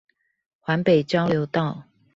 [0.65, 1.83] 環北交流道